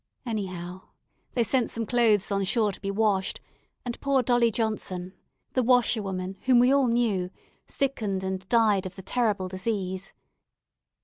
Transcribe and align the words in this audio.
Anyhow, 0.25 0.89
they 1.33 1.43
sent 1.43 1.69
some 1.69 1.85
clothes 1.85 2.31
on 2.31 2.43
shore 2.43 2.71
to 2.71 2.81
be 2.81 2.89
washed, 2.89 3.39
and 3.85 4.01
poor 4.01 4.23
Dolly 4.23 4.49
Johnson, 4.49 5.13
the 5.53 5.61
washerwoman, 5.61 6.37
whom 6.45 6.57
we 6.57 6.73
all 6.73 6.87
knew, 6.87 7.29
sickened 7.67 8.23
and 8.23 8.49
died 8.49 8.87
of 8.87 8.95
the 8.95 9.03
terrible 9.03 9.47
disease. 9.47 10.15